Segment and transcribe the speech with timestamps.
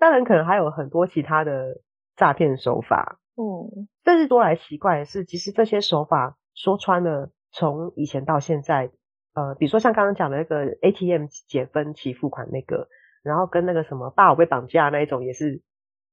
[0.00, 1.82] 当然，可能还有很多其他的
[2.16, 3.18] 诈骗手法。
[3.36, 8.90] 嗯，但是多来奇怪的是，其实这些手法说穿了，从以前到现在，
[9.34, 12.88] 呃，比如说像刚刚讲的那个 ATM 解分期付款那个，
[13.22, 15.60] 然后跟那个什么爸我被绑架那一种，也是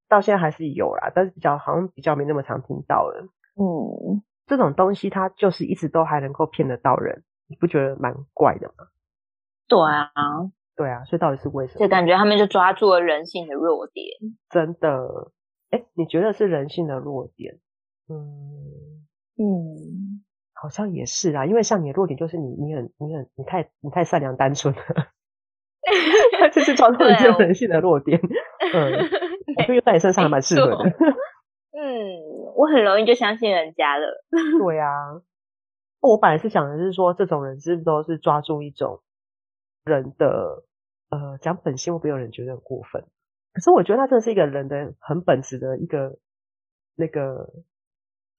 [0.10, 3.26] 到现在还是有啦，但是比较好像比较没那么常听到了。
[3.56, 8.88] 嗯，这种东西它就是一直都还能够骗得到人，你不觉得蛮怪的吗？
[9.70, 10.52] 对啊。
[10.78, 11.80] 对啊，所以到底是为什么？
[11.80, 14.06] 就感觉他们就抓住了人性的弱点。
[14.52, 15.32] 真的，
[15.72, 17.60] 哎，你觉得是人性的弱点？
[18.10, 19.04] 嗯
[19.40, 24.82] 嗯，好像也是啊，因为像你的弱点就是你，你很，你很，你太，你太善良单纯了，
[26.54, 28.20] 这是抓住了这人性的弱点。
[28.22, 28.94] 嗯，
[29.58, 30.90] 我觉得在你身上还蛮适合的。
[31.72, 34.08] 嗯，我很容易就相信人家了。
[34.30, 34.90] 对啊，
[36.02, 39.02] 我本来是想的是说，这种人是不是都是抓住一种
[39.84, 40.64] 人的。
[41.10, 43.06] 呃，讲本性会不会有人觉得很过分？
[43.54, 46.20] 可是我觉得他真的是一个人的很本质的一个
[46.96, 47.54] 那个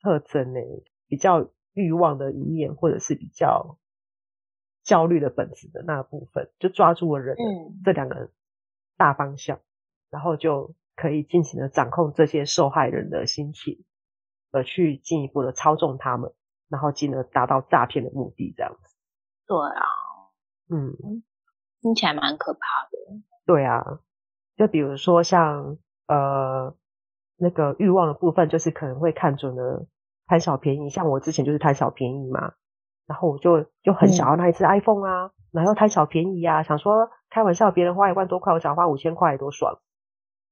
[0.00, 0.60] 特征呢，
[1.08, 3.78] 比较欲望的一面，或者是比较
[4.84, 7.42] 焦虑的本质的那个部分，就抓住了人的
[7.84, 8.30] 这两个
[8.96, 9.64] 大方向，嗯、
[10.10, 13.84] 然后就可以尽情的掌控这些受害人的心情，
[14.52, 16.32] 而去进一步的操纵他们，
[16.68, 18.94] 然后进而达到诈骗的目的，这样子。
[19.46, 19.84] 对啊，
[20.68, 21.24] 嗯。
[21.80, 22.58] 听起来蛮可怕
[22.90, 23.22] 的。
[23.46, 24.00] 对啊，
[24.56, 26.74] 就比如说像呃
[27.36, 29.86] 那个欲望的部分，就是可能会看准了
[30.26, 30.90] 贪小便宜。
[30.90, 32.52] 像我之前就是贪小便宜嘛，
[33.06, 39.78] 然后我就就很想要那一次 iPhone 啊，嗯、然后贪小便宜啊，想说开玩笑，别人花一万多块，我想花五千块多爽，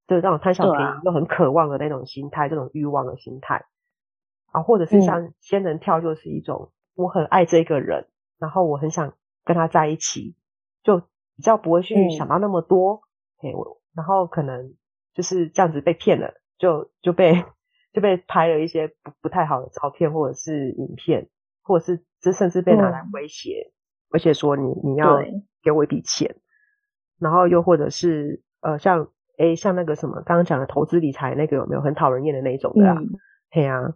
[0.07, 3.67] 就是这种贪小便宜又很渴望的那种心态，这种欲望的心态
[4.53, 8.07] 啊，或者是像仙人跳，就是一种我很爱这个人，
[8.39, 9.13] 然后我很想
[9.45, 10.35] 跟他在一起，
[10.83, 11.03] 就。
[11.37, 13.03] 比较不会去想到那么多，
[13.37, 13.61] 嘿、嗯，
[13.95, 14.75] 然后可能
[15.13, 17.45] 就是这样子被骗了，就就被
[17.93, 21.29] 就被拍了一些不不太好的照片或者是影片，
[21.63, 23.71] 或者是这甚至被拿来威胁，
[24.11, 25.19] 而且、嗯、说你你要
[25.63, 26.37] 给我一笔钱，
[27.19, 32.97] 然后又或者是呃像诶像那个什么刚刚讲的投资理财那个有没有很讨人厌的那一种的啊？
[32.99, 33.11] 嗯、
[33.51, 33.93] 嘿啊，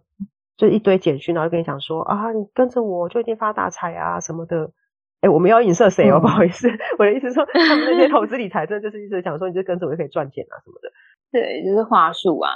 [0.57, 4.71] 就一堆简讯，然后跟你讲说啊你跟着我就一定发大财啊什么的。
[5.21, 6.17] 哎、欸，我们要影射谁哦？
[6.19, 6.67] 嗯、不好意思，
[6.97, 10.91] 我的意思是说，他们那些 投资理财，真的就是一直讲说，你就跟着我就可以赚钱啊什么的。
[11.31, 12.49] 对，就是话术啊。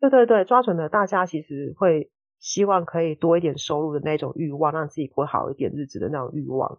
[0.00, 6.78] 对对对，抓准了大家其实会希望可以多一点收入的那种欲望，让自己过好一点日子的那种欲望，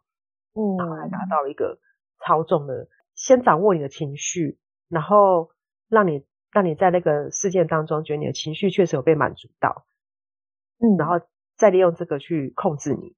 [0.56, 1.78] 嗯，然后来达到一个
[2.26, 4.58] 操纵的，先掌握你的情绪，
[4.90, 5.50] 然后
[5.90, 9.86] 让你让你在那个事件当中觉得你的情绪确实有被满足到，
[10.80, 11.26] 嗯，然后
[11.58, 13.16] 再利用这个去控制你。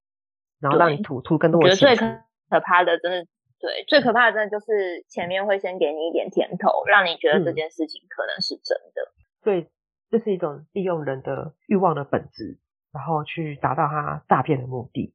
[0.66, 1.70] 然后让你吐吐更多的。
[1.70, 3.28] 我觉得最可怕的，真的
[3.60, 9.12] 对，最可怕的，真的就是前面会先给你一点甜头，让你觉得这件事情可能是真的。
[9.44, 9.70] 对，
[10.10, 12.58] 这是一种利用人的欲望的本质，
[12.92, 15.14] 然后去达到他诈骗的目的。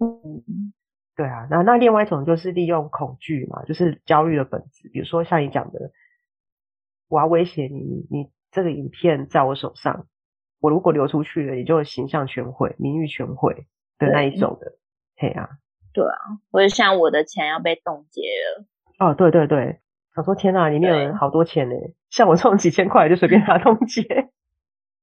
[0.00, 0.72] 嗯，
[1.16, 1.46] 对啊。
[1.50, 4.88] 那那另外一种就是利用恐惧嘛，就是焦虑的本质。
[4.92, 5.92] 比如说像你讲的，
[7.08, 10.06] 我要威胁你，你这个影片在我手上，
[10.60, 13.66] 我如果流出去了，你就形象全毁，名誉全毁。
[13.98, 14.70] 的那一种的，
[15.16, 15.48] 对，嘿啊，
[15.92, 16.16] 对啊，
[16.50, 18.64] 我就像我的钱要被冻结了。
[18.98, 19.80] 哦，对对对，
[20.14, 21.74] 想说天哪，里面有人好多钱呢，
[22.10, 24.30] 像我这种几千块就随便拿 冻结。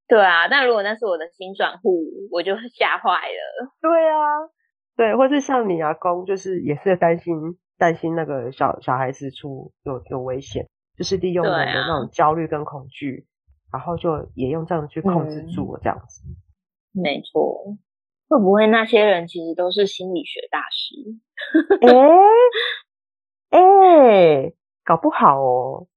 [0.08, 3.72] 对啊，但如果那是我的新转户，我就吓坏了。
[3.82, 4.50] 对啊，
[4.96, 10.68] 对，或是像你阿公，就是也是担心担心那个小小孩子出有有危险，
[10.98, 13.26] 就是利用人的那种焦虑跟恐惧，
[13.72, 16.24] 啊、然后就也用这样去控制住我这样子。
[16.94, 17.76] 嗯、没错。
[18.28, 20.96] 会不会那些人其实都是心理学大师？
[23.52, 25.88] 哎哎、欸欸，搞不好哦，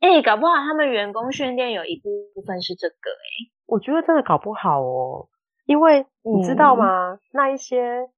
[0.00, 5.28] 哎、欸，搞不好他们员工训练有一部分是这个、欸，哎，我觉得真的搞不好哦，
[5.66, 7.14] 因为你知道吗？
[7.14, 8.08] 嗯、那一些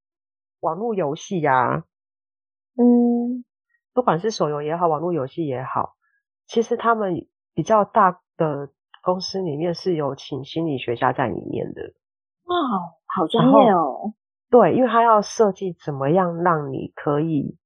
[0.60, 1.84] 网络游戏呀，
[2.76, 3.44] 嗯，
[3.92, 5.94] 不管是手游也好，网络游戏也好，
[6.46, 8.70] 其实他们比较大的
[9.02, 11.94] 公司里面是有请心理学家在里面的。
[12.44, 12.56] 哇，
[13.06, 14.14] 好专业哦！
[14.50, 17.56] 对，因为他要设计怎么样让你可以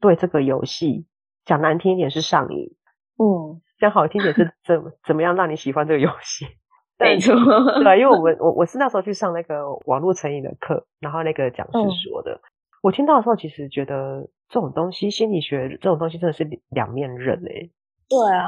[0.00, 1.06] 对这个游戏
[1.44, 2.76] 讲难听一点是上瘾，
[3.18, 6.46] 嗯，讲好听点是怎怎么样让你喜欢这个游戏？
[7.00, 7.34] 没错，
[7.82, 12.40] 对，因为我们我我是那时候去上那个网络成瘾的课，然后那个讲师说的，嗯、
[12.82, 17.70] 我听到的时候其实觉得这种东西心理学这种东西真的是两面刃哎、欸。
[18.08, 18.46] 对啊，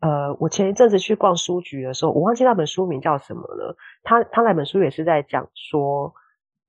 [0.00, 3.76] 呃，我前一阵子去逛书局的时候，我忘记那本书名叫什么了。
[4.04, 6.14] 他他那本书也是在讲说，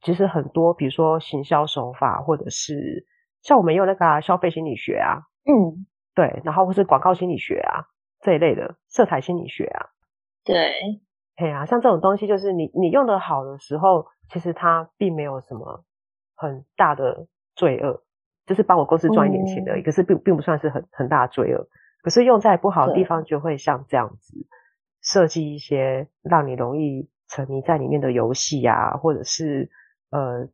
[0.02, 3.06] 其实很多比如说行销手法，或者是
[3.44, 5.86] 像我们用那个、啊、消费心理学啊，嗯，
[6.16, 7.86] 对，然后或是广告心理学啊
[8.20, 9.90] 这一类的色彩心理学啊。
[10.44, 10.74] 对，
[11.38, 15.84] 嘿啊，像这种东西，就是你你用的好的时候，其实它并没有什么
[16.36, 18.02] 很大的罪恶，
[18.48, 19.82] 就是帮我公司赚一点钱而已。
[19.82, 21.68] 嗯、可是并并不算是很很大的罪恶。
[22.10, 24.34] 可是用在不好的地方，就会像这样子
[25.00, 29.70] 设计一些让你容易沉迷在里面的游戏啊，或者是
[30.10, 30.50] 呃，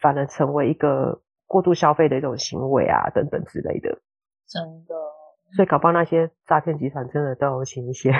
[0.00, 4.00] 反而成为一个过度消费的一种行为啊，等等之类的。
[4.48, 4.94] 真的，
[5.54, 8.10] 所以搞不好那些诈骗集团真的都有请一些。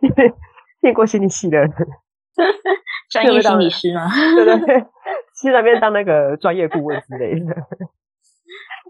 [0.00, 0.32] 因为
[0.80, 1.70] 念过心理系的人，
[3.10, 4.08] 专业心理师吗？
[4.34, 4.80] 对对对，
[5.42, 7.54] 去那边当那个专业顾问之类的，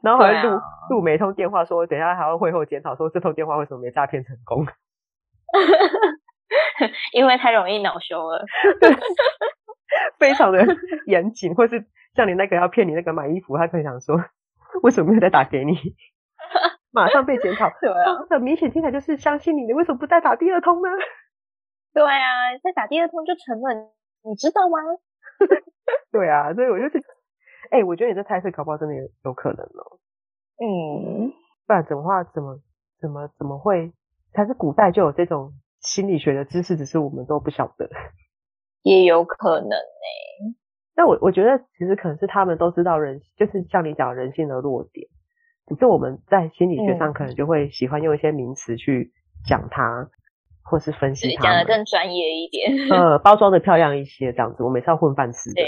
[0.05, 0.61] 然后好像录
[0.91, 4.67] 录每通电话说，等一下还要会后检讨，说这通电话为什么没诈骗成功？
[7.12, 8.45] 因为太容易恼羞了，
[10.19, 10.67] 非常的
[11.06, 14.23] 严谨，或是像你那个要骗你那个买衣服，他可以想说，
[14.83, 15.75] 为什么没有再打给你？
[16.93, 20.89] 马上被检讨，对啊，很明显听起来就是相信你，你为什么不再打第二通呢？
[21.93, 23.75] 对啊，再打第二通就成了，
[24.23, 24.79] 你知道吗？
[26.12, 27.03] 对啊，所以我就是，
[27.70, 29.99] 哎、欸，我觉得你这猜测搞不好真的有有可能哦。
[30.61, 31.32] 嗯，
[31.66, 32.58] 不然怎么话怎么
[33.00, 33.93] 怎么怎么会？
[34.32, 37.88] 还是古代就有这种心理学的知识，只是我们都不晓得。
[38.82, 40.55] 也有可能呢、欸。
[40.96, 45.08] 但我我觉得其实可能是他们都知道人，就是像你讲人性的弱点。
[45.67, 49.12] 只是我们在心理学上可能就会喜欢用一些名词去
[49.49, 50.10] 讲它，嗯、
[50.62, 54.62] 或是分析它，讲的更专业一点，呃，包装的漂亮一些，这样子。
[54.62, 55.67] 我每次要混饭吃的，对，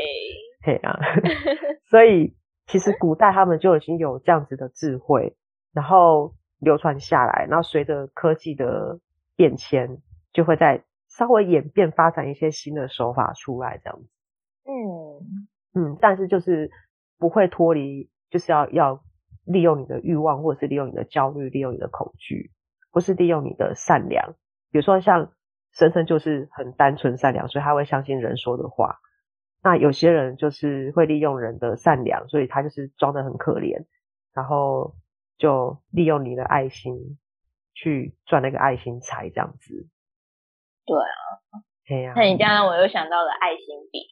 [0.66, 0.98] 嘿啊。
[1.88, 2.36] 所以
[2.66, 5.36] 其实古代他们就已经有这样子的智慧，
[5.72, 8.98] 然后流传下来，然后随着科技的
[9.36, 9.98] 变迁，
[10.32, 14.08] 就会在稍微演变发展一些新的手法出来，这样子。
[14.64, 16.70] 嗯嗯，但是就是
[17.18, 19.00] 不会脱离，就是要要。
[19.48, 22.50] 利用你的欲望，或者是利用你的焦虑，利用你的恐惧，
[22.90, 24.34] 或是利用你的善良。
[24.72, 25.30] 比如说，像
[25.70, 28.98] 深深就是很单纯善良，所以他会相信人说的话。
[29.66, 33.84] 那有些人就是会利用人的善良，所以他就是装的很可怜，
[34.32, 34.94] 然后
[35.38, 37.18] 就利用你的爱心
[37.74, 39.88] 去赚那个爱心财，这样子。
[40.86, 41.10] 对啊，
[41.84, 42.14] 对呀、啊。
[42.14, 44.06] 那你这样让我又想到了爱心笔。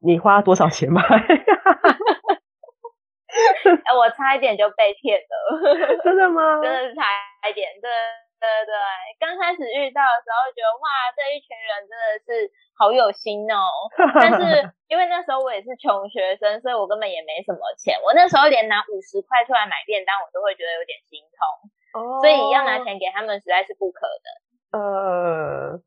[0.00, 1.02] 你花多少钱买？
[1.02, 1.18] 哎，
[3.98, 6.62] 我差一点就被骗了， 真的吗？
[6.62, 7.02] 真的是差
[7.50, 7.90] 一点，对
[8.44, 8.76] 对对。
[9.16, 13.88] 刚开始遇到的时候，觉得哇，这一群人真的是好有心哦。
[14.20, 14.44] 但是
[14.88, 17.96] 因为那时候我也是穷学生，所以我根本也没什么钱。
[18.04, 21.40] 我那时候连拿五十块出来买便当，我都会觉得有点心痛。
[21.96, 22.20] 哦。
[22.20, 24.28] 所以要拿钱给他们，实在是不可能。
[24.76, 25.80] 呃。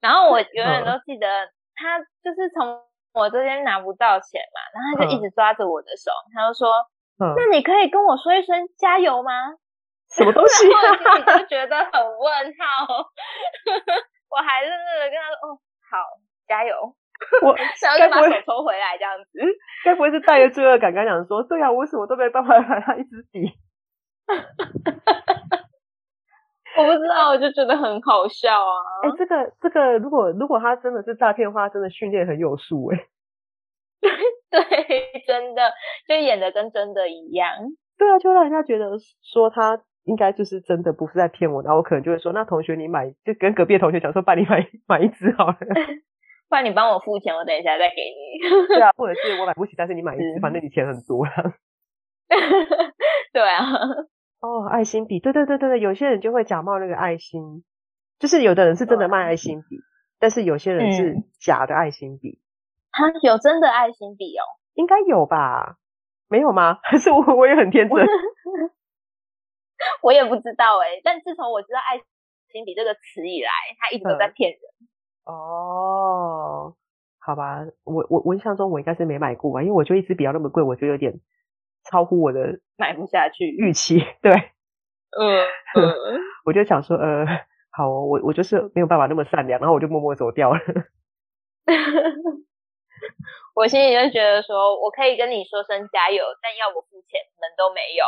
[0.00, 2.84] 然后我永远都记得，他就是从
[3.14, 6.68] 我这边拿不到钱嘛，然后他就一直抓着我的手，他就说。
[7.36, 9.30] 那你可以跟我说一声加油吗？
[10.16, 10.76] 什么东西、啊？
[10.82, 12.86] 然后我心里就觉得很问号，
[14.30, 15.58] 我还是那个跟他说：“哦，
[15.90, 15.96] 好，
[16.46, 16.74] 加油。”
[17.40, 19.38] 我想要把手抽回来，这样子。
[19.84, 23.46] 该不会是带着罪恶感，刚讲说：“对啊，我为什么都没办法买他一支笔？”
[26.74, 28.74] 我不知道，我就觉得很好笑啊！
[29.04, 33.06] 哎、欸，这个这个，如果如果他真的是诈骗的话，真的训练很有素哎。
[34.50, 35.72] 对，真的
[36.08, 37.54] 就演的跟真的一样。
[37.98, 38.90] 对啊，就让人家觉得
[39.22, 41.62] 说他应该就是真的，不是在骗我。
[41.62, 45.56] 然后我可能就会说，那同学你买，就跟隔壁的同学讲说，帮你买买一支好了，
[46.48, 48.66] 不然你帮我付钱，我等一下再给你。
[48.68, 51.32] 对啊，或者是我买不起，但是你买一支，反正你钱很多了。
[53.32, 53.64] 对啊。
[54.40, 57.62] 哦，爱心笔，对对对对对，有些人就会假冒那个爱心，
[58.18, 59.78] 就是有的人是真的卖爱心笔，
[60.18, 62.40] 但是有些人是假的爱心笔。
[62.90, 64.42] 他有真的爱心笔哦？
[64.74, 65.76] 应该有吧？
[66.28, 66.78] 没有吗？
[66.84, 67.96] 还是我我也很天真？
[70.02, 71.00] 我也不知道哎、欸。
[71.04, 71.98] 但自从我知道爱
[72.50, 74.60] 心笔这个词以来，他一直都在骗人、
[75.26, 75.34] 嗯。
[75.34, 76.74] 哦，
[77.20, 81.20] 好吧，我我我印象中我应该是没买过吧，因为我觉得一支笔要那么贵，我觉得有点
[81.90, 83.98] 超乎我的买不下去预期。
[84.20, 85.46] 对，嗯，
[85.76, 87.24] 嗯 我就想说，呃，
[87.70, 90.60] 好、哦，我我就是没有办法那么善良，然后我就默默走掉了。
[93.54, 98.04] 我心里就觉得说，我可以跟你说声加油，但要我付钱，门都没有。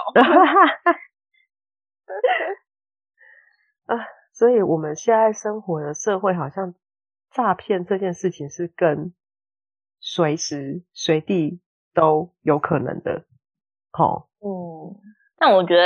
[4.32, 6.74] 所以我们现在生活的社会好像
[7.30, 9.14] 诈骗这件事情是跟
[10.00, 11.60] 随时随地
[11.94, 13.24] 都有可能的。
[13.92, 14.96] 好，嗯，
[15.38, 15.76] 但我觉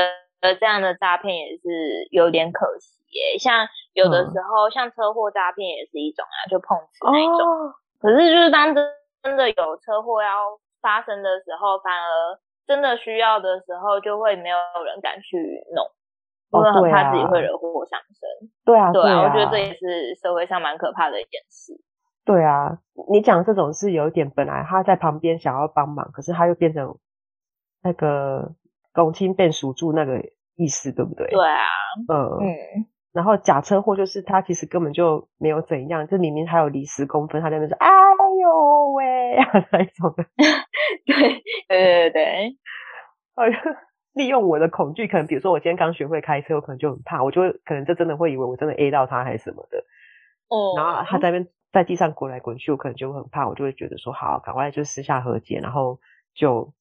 [0.41, 3.39] 得这样的诈骗也是有点可惜耶。
[3.39, 7.47] 像有的时候，嗯、像车祸诈骗也是一种啊，就碰瓷那种。
[7.47, 8.83] 哦、可是就是当真
[9.23, 14.57] 真的有车祸要发生的时候，反而真的需要的时候，就会没有
[14.87, 15.37] 人敢去
[15.75, 15.85] 弄。
[16.51, 18.49] 因为很怕自己会惹祸上身。
[18.65, 21.81] 对啊，对啊，我觉得这也是社会上蛮可怕的一件事。
[22.25, 22.79] 对啊，
[23.11, 26.99] 你讲这种是有一点，本来他在旁边想要帮忙，可是他又变成
[27.83, 28.55] 那个
[28.93, 30.23] 公亲变属住那个
[30.57, 31.27] 意思，对不对？
[31.29, 31.65] 对啊，
[32.09, 32.87] 嗯嗯。
[33.15, 37.89] 然后假车祸就是他其实根本就没有怎样，就明明还有离十公分，他在那边说：“哎
[38.41, 39.37] 呦喂”
[39.73, 40.25] 那一种的。
[41.07, 42.57] 对对对对，
[43.37, 43.59] 哎呀。
[44.19, 49.85] 利用我的恐惧，可能比如说我今天刚学会开车，我可能就很怕，我就会可能就真的会以为我真的 A 到他还是什么的。
[50.49, 50.75] 哦。
[50.77, 56.01] 然后他在那边在地上滚来滚去，我可能就会很怕，我就会觉得说好，赶快就私下和解，然后
[56.35, 56.75] 就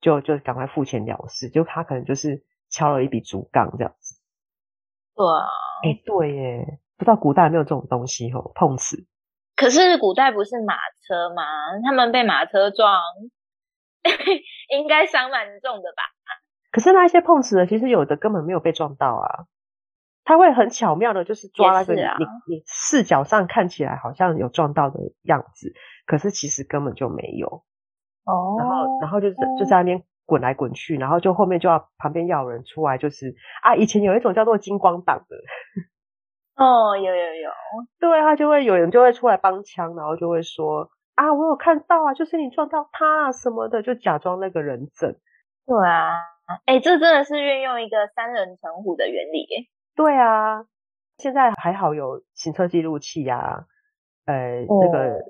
[0.00, 1.48] 就就赶快付钱了事。
[1.48, 4.20] 就他可能就是敲了一笔竹杠这样子。
[5.16, 5.48] 对啊。
[5.82, 9.06] 哎、欸，对耶，不知道古代有没有这种东西哦，碰瓷。
[9.56, 10.74] 可是古代不是马
[11.06, 11.42] 车吗？
[11.84, 13.00] 他们被马车撞，
[14.72, 16.02] 应该伤蛮重的吧？
[16.72, 19.46] 可是那一些碰瓷的，其实有的根本没有被撞到啊，
[20.24, 25.72] 他会很巧妙的，就是抓那个你、啊、你你视角上看起来好像有撞到的样子，
[26.06, 27.64] 可是其实根本就没有。
[28.24, 28.56] 哦。
[28.58, 33.34] 然后然后就是就在那边滚来滚去，然后就后面就要旁边要有人出来，就是
[33.64, 35.36] 啊，以前有一种叫做金光党的。
[36.54, 37.50] 哦，有有有。
[37.98, 45.16] 对，他就会有人就会出来帮腔，然后就会说啊，我有看到啊，就是你撞到他啊什么的，就假装那个人证。
[45.66, 46.12] 对啊。
[46.66, 49.66] 哎、欸，这真的是运用一个三人成虎的原理耶。
[49.94, 50.64] 对啊，
[51.16, 53.66] 现在还好有行车记录器啊，
[54.26, 55.20] 呃，哦、那个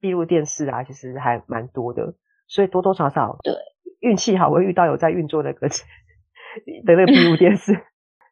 [0.00, 2.14] 闭路电视啊，其实还蛮多的，
[2.46, 3.54] 所以多多少少对
[4.00, 5.68] 运气好会遇到有在运作那个
[6.84, 7.72] 的那个闭路电视。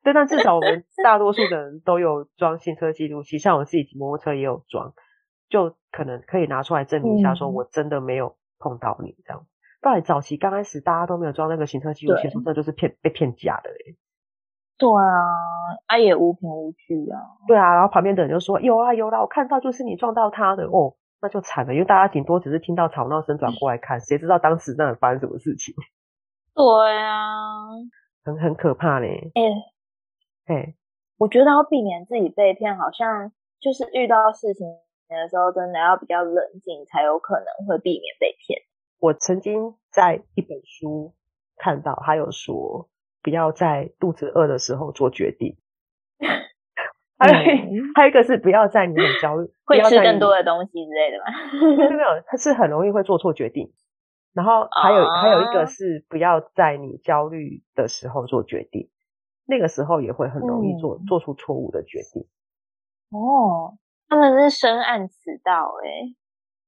[0.02, 4.94] 对， 但至少我们大多数的人都有装行车记录器，像我自己骑摩托车也有装，
[5.48, 9.46] 就可能可以拿出来证明一下，说我真的没有碰到你这样。
[9.82, 13.96] 到底早期刚开始大家都没有装那个行车记录器，说这就是骗被骗假的嘞。
[14.78, 15.02] 对啊，
[15.86, 17.18] 啊也无凭无据啊。
[17.46, 25.74] 对啊，然后旁边的人就说有啊有啦，我看到就是你撞到他的哦，那就惨了，因为大家顶多只是听到吵闹声转过来看，谁知道当时那里发生什么事情？
[26.54, 26.64] 对
[26.98, 27.66] 啊，
[28.24, 29.32] 很很可怕嘞。
[29.34, 29.42] 哎
[30.46, 30.74] 哎、欸，欸、
[31.18, 34.66] 我觉得要避免自己被骗，好像就是遇到事情
[35.08, 38.62] 的时候，真的要比较冷静，才有可能会避免被骗。
[39.02, 41.12] 我曾经在一本书
[41.56, 42.88] 看到，他有说
[43.20, 45.56] 不要在肚子饿的时候做决定。
[47.18, 51.24] 还有、嗯、还有一个是不要在你很焦虑，会吃更多的东西之类的吗？
[51.78, 53.72] 没有没有，他是很容易会做错决定。
[54.32, 58.88] 然后还有、啊、还有一个是不要在你焦虑的时候做决定，
[59.46, 62.22] 那个时候也会很容易做、嗯、做出错误的决定。
[63.10, 63.76] 哦，
[64.08, 66.14] 他们是深谙此道哎。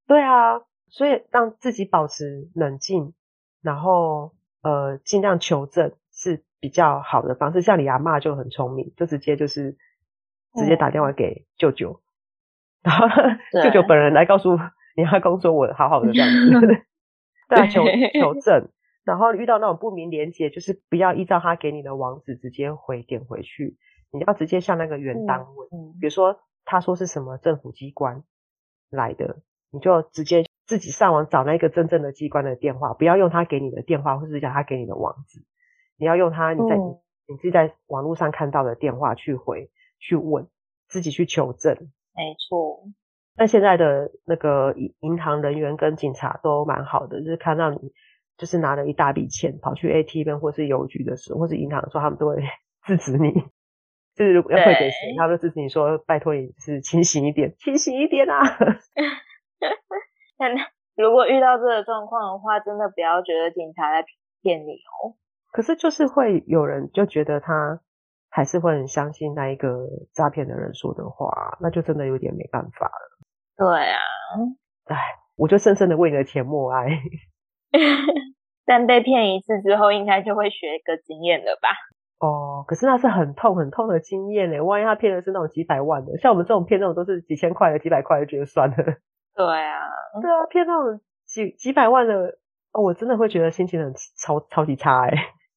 [0.08, 0.58] 对啊。
[0.94, 3.14] 所以让自己保持冷静，
[3.60, 4.32] 然后
[4.62, 7.62] 呃尽量求证是比较好的方式。
[7.62, 9.76] 像你阿嬷就很聪明，就直接就是
[10.54, 12.00] 直接打电话给舅舅，
[12.84, 13.08] 嗯、然后
[13.64, 14.56] 舅舅本人来告诉
[14.96, 16.84] 你阿公说我好好的这样子，
[17.50, 17.82] 对啊，求
[18.12, 18.68] 求证。
[19.02, 23.76] 然后遇到那种不明连接，就是不要依照他给你的网址直接回点回去，
[24.12, 28.22] 你要直接向那个原单位，嗯、比如说他说是什么政府机关
[28.90, 30.44] 来的，你就直接。
[30.66, 35.40] 自己上网找那个真正的机关的电话，不要用他给你的电话，或是叫他给你的网址，
[35.99, 40.49] 你要用他你在、嗯、你自己在网络上看到的电话去回去问，
[40.88, 41.75] 自己去求证。
[42.14, 42.85] 没错。
[43.37, 47.92] 那现在的那个银银行人员跟警察都蛮好的，就是看到你
[48.38, 52.37] 就是拿了一大笔钱跑去 ATM 或是邮局的时候，或是银行的时候，他们都会
[52.87, 53.33] 制止你，
[54.14, 58.40] 就是如果要汇给谁，他们都制止你说拜托你是清醒一点，清醒一点啊。
[60.38, 60.50] 但
[60.96, 64.06] 如果遇到这个状况的话，真的不要觉得警察在
[64.42, 65.14] 骗你哦。
[65.52, 67.80] 可是就是会有人就觉得他
[68.28, 73.18] 还是会很相信那一个诈骗的人说的话，那就真的有点没办法了。
[73.56, 73.98] 对啊，
[74.86, 74.96] 哎，
[75.36, 77.00] 我就深深的为你的钱默哀。
[78.66, 81.68] 但被骗一次之后，应该就会学一个经验了吧？
[82.18, 84.64] 哦，可是那是很痛很痛的经验呢。
[84.64, 88.76] 万一他骗的是那种几百万的，像我们这种骗那种都是几千块的、几百块的，觉得算了。
[89.36, 89.88] 对啊，
[90.20, 92.38] 对啊，骗那种几几百万的，
[92.72, 95.10] 哦，我真的会觉得心情很超超级差哎。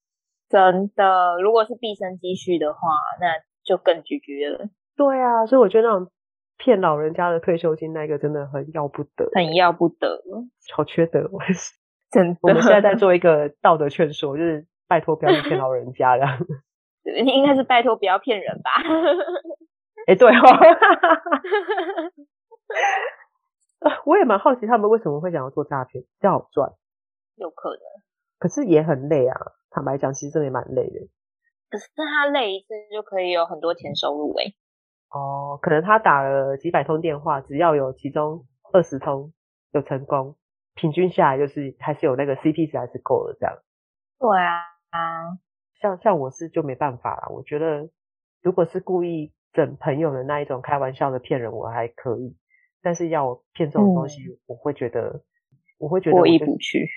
[0.50, 2.80] 真的，如果是毕生积蓄的话，
[3.20, 3.28] 那
[3.64, 4.70] 就更拒绝了。
[4.96, 6.10] 对啊，所以我觉得那种
[6.58, 10.22] 骗老人家的退休金，那个真的很要不得，很要不得，
[10.74, 11.74] 好缺德，我 是
[12.10, 12.40] 真的。
[12.42, 16.40] 我们现在在做一个道德劝说，就是拜托不要去骗老人家这样。
[17.24, 18.72] 你应该是拜托不要骗人吧？
[20.08, 20.42] 哎、欸，对哦。
[24.06, 26.72] 我也蛮好奇他们为什么会想要做诈骗，比较好赚。
[27.36, 27.80] 有可能，
[28.40, 29.38] 可是也很累啊。
[29.70, 31.08] 坦白讲，其实真的也蛮累的。
[31.70, 34.56] 可是他累一次就可以有很多钱收入诶。
[35.12, 39.34] 哦，可能他打了几百通电话，只要有其中二十通
[39.72, 40.36] 有成功，
[40.76, 43.56] 平均下来就是还是有那个 CP 值还是够的这样。
[44.20, 45.38] 对啊，啊，
[45.80, 47.28] 像像我是就没办法啦。
[47.30, 47.90] 我觉得
[48.42, 52.36] 如果是故意整朋友的那一种开玩笑的骗人，我还可以。
[52.88, 55.22] 但是要我骗这种东西，嗯、我会觉得
[55.78, 56.88] 我会觉得、过意不去。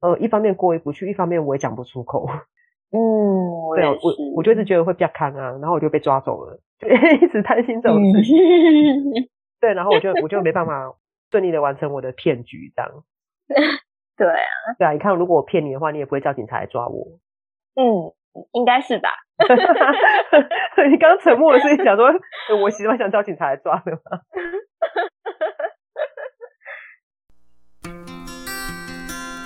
[0.00, 2.24] 呃，一方面过意不去，一方面我也讲不出口。
[2.94, 6.60] 嗯，我对，我我就是觉得会比较看啊，然后我就被抓走了。
[6.78, 6.86] 就
[7.20, 9.28] 一直担心这种事情，嗯、
[9.60, 10.94] 对，然后我就我就没办法
[11.32, 13.04] 顺利的完成我的骗局，这样。
[14.16, 14.38] 对啊，
[14.78, 17.18] 对啊，你看，如果我骗你的话，你也不会叫警察来抓我。
[17.74, 18.14] 嗯，
[18.52, 19.08] 应该是吧。
[20.88, 22.06] 你刚刚沉默的是想说，
[22.62, 24.20] 我喜欢想叫警察来抓的吗？